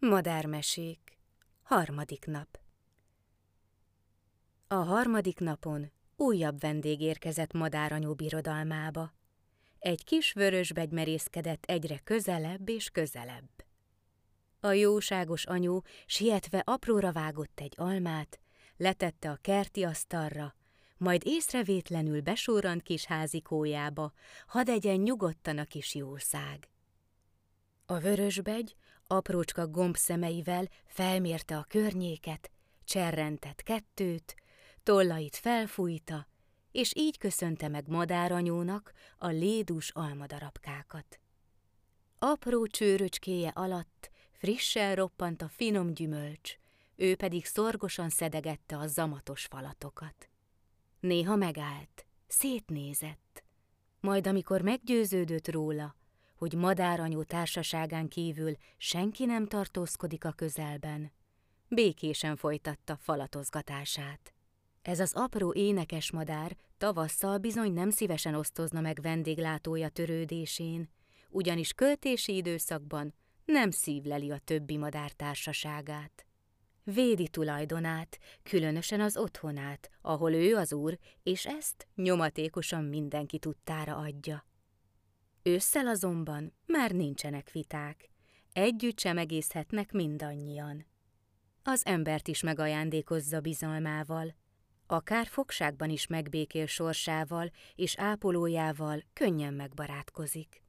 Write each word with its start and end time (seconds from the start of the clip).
Madármesék 0.00 1.18
Harmadik 1.62 2.26
nap 2.26 2.58
A 4.68 4.74
harmadik 4.74 5.38
napon 5.38 5.92
újabb 6.16 6.60
vendég 6.60 7.00
érkezett 7.00 7.52
madáranyó 7.52 8.14
birodalmába. 8.14 9.12
Egy 9.78 10.04
kis 10.04 10.32
vörösbegy 10.32 10.90
merészkedett 10.90 11.64
egyre 11.64 11.98
közelebb 11.98 12.68
és 12.68 12.90
közelebb. 12.90 13.50
A 14.60 14.70
jóságos 14.70 15.44
anyó 15.44 15.84
sietve 16.06 16.62
apróra 16.64 17.12
vágott 17.12 17.60
egy 17.60 17.74
almát, 17.76 18.40
letette 18.76 19.30
a 19.30 19.38
kerti 19.40 19.82
asztalra, 19.84 20.54
majd 20.96 21.22
észrevétlenül 21.24 22.20
besúrant 22.20 22.82
kis 22.82 23.04
házikójába, 23.04 24.12
hadd 24.46 24.70
egyen 24.70 24.96
nyugodtan 24.96 25.58
a 25.58 25.64
kis 25.64 25.94
jószág. 25.94 26.68
A 27.86 27.98
vörösbegy 27.98 28.76
aprócska 29.10 29.66
gomb 29.66 29.96
szemeivel 29.96 30.68
felmérte 30.86 31.56
a 31.56 31.64
környéket, 31.68 32.50
cserrentett 32.84 33.62
kettőt, 33.62 34.34
tollait 34.82 35.36
felfújta, 35.36 36.26
és 36.72 36.92
így 36.96 37.18
köszönte 37.18 37.68
meg 37.68 37.88
madáranyónak 37.88 38.92
a 39.18 39.26
lédús 39.26 39.90
almadarabkákat. 39.90 41.20
Apró 42.18 42.66
csőröcskéje 42.66 43.48
alatt 43.48 44.10
frissen 44.32 44.94
roppant 44.94 45.42
a 45.42 45.48
finom 45.48 45.94
gyümölcs, 45.94 46.54
ő 46.96 47.16
pedig 47.16 47.44
szorgosan 47.46 48.08
szedegette 48.08 48.76
a 48.76 48.86
zamatos 48.86 49.44
falatokat. 49.44 50.28
Néha 51.00 51.36
megállt, 51.36 52.06
szétnézett, 52.26 53.44
majd 54.00 54.26
amikor 54.26 54.62
meggyőződött 54.62 55.48
róla, 55.48 55.96
hogy 56.38 56.52
madáranyó 56.52 57.22
társaságán 57.22 58.08
kívül 58.08 58.56
senki 58.76 59.24
nem 59.24 59.46
tartózkodik 59.46 60.24
a 60.24 60.30
közelben, 60.30 61.12
békésen 61.68 62.36
folytatta 62.36 62.96
falatozgatását. 62.96 64.32
Ez 64.82 65.00
az 65.00 65.12
apró 65.14 65.52
énekes 65.52 66.10
madár 66.10 66.56
tavasszal 66.78 67.38
bizony 67.38 67.72
nem 67.72 67.90
szívesen 67.90 68.34
osztozna 68.34 68.80
meg 68.80 68.98
vendéglátója 69.02 69.88
törődésén, 69.88 70.90
ugyanis 71.28 71.72
költési 71.72 72.36
időszakban 72.36 73.14
nem 73.44 73.70
szívleli 73.70 74.30
a 74.30 74.38
többi 74.38 74.76
madár 74.76 75.10
társaságát. 75.10 76.26
Védi 76.84 77.28
tulajdonát, 77.28 78.18
különösen 78.42 79.00
az 79.00 79.16
otthonát, 79.16 79.90
ahol 80.00 80.32
ő 80.32 80.56
az 80.56 80.72
úr, 80.72 80.98
és 81.22 81.46
ezt 81.46 81.86
nyomatékosan 81.94 82.84
mindenki 82.84 83.38
tudtára 83.38 83.96
adja. 83.96 84.46
Ősszel 85.48 85.86
azonban 85.86 86.52
már 86.66 86.90
nincsenek 86.90 87.50
viták, 87.50 88.10
együtt 88.52 88.98
sem 88.98 89.18
egészhetnek 89.18 89.92
mindannyian. 89.92 90.86
Az 91.62 91.86
embert 91.86 92.28
is 92.28 92.42
megajándékozza 92.42 93.40
bizalmával, 93.40 94.34
akár 94.86 95.26
fogságban 95.26 95.90
is 95.90 96.06
megbékél 96.06 96.66
sorsával 96.66 97.50
és 97.74 97.96
ápolójával 97.96 99.02
könnyen 99.12 99.54
megbarátkozik. 99.54 100.62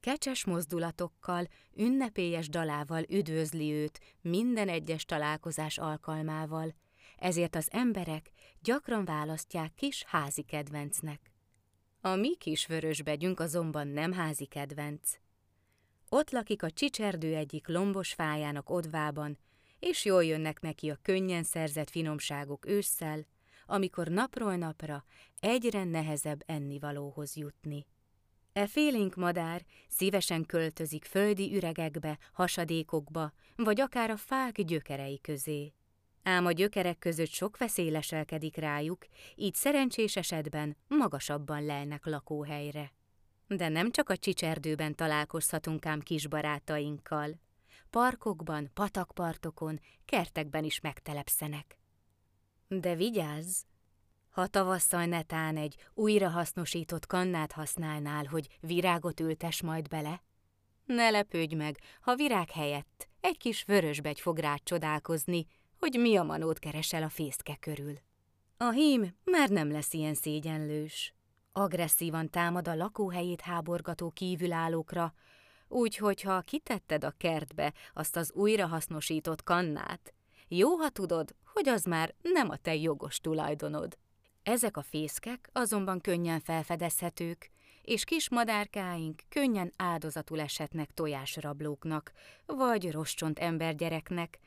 Kecses 0.00 0.44
mozdulatokkal, 0.44 1.46
ünnepélyes 1.76 2.48
dalával 2.48 3.02
üdvözli 3.08 3.72
őt 3.72 4.00
minden 4.20 4.68
egyes 4.68 5.04
találkozás 5.04 5.78
alkalmával, 5.78 6.74
ezért 7.16 7.56
az 7.56 7.68
emberek 7.70 8.30
gyakran 8.60 9.04
választják 9.04 9.74
kis 9.74 10.04
házi 10.06 10.42
kedvencnek. 10.42 11.32
A 12.00 12.14
mi 12.14 12.36
kis 12.36 12.66
vörösbegyünk 12.66 13.40
azonban 13.40 13.88
nem 13.88 14.12
házi 14.12 14.46
kedvenc. 14.46 15.10
Ott 16.08 16.30
lakik 16.30 16.62
a 16.62 16.70
csicserdő 16.70 17.34
egyik 17.34 17.68
lombos 17.68 18.12
fájának 18.12 18.70
odvában, 18.70 19.38
és 19.78 20.04
jól 20.04 20.24
jönnek 20.24 20.60
neki 20.60 20.90
a 20.90 20.98
könnyen 21.02 21.42
szerzett 21.42 21.90
finomságok 21.90 22.66
ősszel, 22.66 23.26
amikor 23.66 24.08
napról 24.08 24.56
napra 24.56 25.04
egyre 25.40 25.84
nehezebb 25.84 26.42
ennivalóhoz 26.46 27.36
jutni. 27.36 27.86
E 28.52 28.66
félénk 28.66 29.14
madár 29.14 29.64
szívesen 29.88 30.46
költözik 30.46 31.04
földi 31.04 31.54
üregekbe, 31.54 32.18
hasadékokba, 32.32 33.32
vagy 33.56 33.80
akár 33.80 34.10
a 34.10 34.16
fák 34.16 34.62
gyökerei 34.62 35.20
közé. 35.20 35.72
Ám 36.28 36.46
a 36.46 36.52
gyökerek 36.52 36.98
között 36.98 37.30
sok 37.30 37.56
veszély 37.56 37.90
leselkedik 37.90 38.56
rájuk, 38.56 39.06
így 39.34 39.54
szerencsés 39.54 40.16
esetben 40.16 40.76
magasabban 40.88 41.64
lelnek 41.64 42.06
lakóhelyre. 42.06 42.92
De 43.46 43.68
nem 43.68 43.90
csak 43.90 44.08
a 44.08 44.16
csicserdőben 44.16 44.94
találkozhatunk 44.94 45.86
ám 45.86 46.00
kis 46.00 46.26
barátainkkal. 46.26 47.40
Parkokban, 47.90 48.70
patakpartokon, 48.74 49.80
kertekben 50.04 50.64
is 50.64 50.80
megtelepszenek. 50.80 51.78
De 52.68 52.94
vigyázz! 52.94 53.62
Ha 54.30 54.46
tavasszal 54.46 55.04
netán 55.04 55.56
egy 55.56 55.76
újrahasznosított 55.94 57.06
kannát 57.06 57.52
használnál, 57.52 58.24
hogy 58.24 58.58
virágot 58.60 59.20
ültes 59.20 59.62
majd 59.62 59.88
bele, 59.88 60.22
ne 60.84 61.10
lepődj 61.10 61.54
meg, 61.54 61.78
ha 62.00 62.14
virág 62.14 62.50
helyett 62.50 63.08
egy 63.20 63.38
kis 63.38 63.62
vörösbegy 63.64 64.20
fog 64.20 64.38
rád 64.38 64.62
csodálkozni, 64.62 65.46
hogy 65.78 65.98
mi 66.00 66.16
a 66.16 66.22
manót 66.22 66.58
keresel 66.58 67.02
a 67.02 67.08
fészke 67.08 67.56
körül. 67.60 67.94
A 68.56 68.70
hím 68.70 69.14
már 69.24 69.48
nem 69.48 69.70
lesz 69.70 69.92
ilyen 69.92 70.14
szégyenlős. 70.14 71.14
Agresszívan 71.52 72.30
támad 72.30 72.68
a 72.68 72.74
lakóhelyét 72.74 73.40
háborgató 73.40 74.10
kívülállókra, 74.10 75.14
úgyhogy 75.68 76.22
ha 76.22 76.40
kitetted 76.40 77.04
a 77.04 77.14
kertbe 77.16 77.72
azt 77.94 78.16
az 78.16 78.32
újrahasznosított 78.32 79.42
kannát, 79.42 80.12
jó, 80.48 80.76
ha 80.76 80.88
tudod, 80.88 81.34
hogy 81.52 81.68
az 81.68 81.84
már 81.84 82.14
nem 82.22 82.50
a 82.50 82.56
te 82.56 82.74
jogos 82.74 83.20
tulajdonod. 83.20 83.98
Ezek 84.42 84.76
a 84.76 84.82
fészkek 84.82 85.48
azonban 85.52 86.00
könnyen 86.00 86.40
felfedezhetők, 86.40 87.50
és 87.82 88.04
kis 88.04 88.30
madárkáink 88.30 89.22
könnyen 89.28 89.72
áldozatul 89.76 90.40
eshetnek 90.40 90.90
tojásrablóknak, 90.90 92.12
vagy 92.46 92.90
roscsont 92.90 93.38
embergyereknek, 93.38 94.38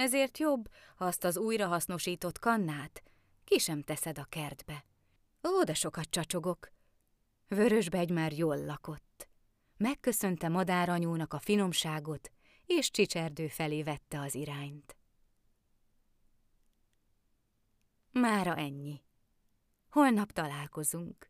ezért 0.00 0.38
jobb, 0.38 0.68
ha 0.96 1.04
azt 1.04 1.24
az 1.24 1.36
újrahasznosított 1.36 2.38
kannát 2.38 3.02
ki 3.44 3.58
sem 3.58 3.82
teszed 3.82 4.18
a 4.18 4.24
kertbe. 4.24 4.84
Ó, 5.48 5.62
de 5.62 5.74
sokat 5.74 6.10
csacsogok. 6.10 6.72
Vörösbegy 7.48 8.10
már 8.10 8.32
jól 8.32 8.64
lakott. 8.64 9.28
Megköszönte 9.76 10.48
madáranyónak 10.48 11.32
a 11.32 11.38
finomságot, 11.38 12.30
és 12.66 12.90
csicserdő 12.90 13.48
felé 13.48 13.82
vette 13.82 14.20
az 14.20 14.34
irányt. 14.34 14.96
Mára 18.10 18.56
ennyi. 18.56 19.02
Holnap 19.90 20.32
találkozunk. 20.32 21.29